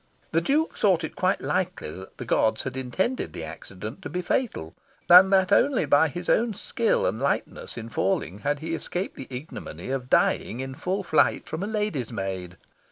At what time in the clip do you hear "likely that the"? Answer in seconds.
1.41-2.25